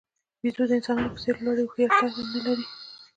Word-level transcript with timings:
بیزو 0.41 0.63
د 0.69 0.71
انسانانو 0.77 1.13
په 1.13 1.19
څېر 1.23 1.35
لوړې 1.45 1.63
هوښیارتیا 1.65 2.09
نه 2.33 2.39
لري. 2.45 2.65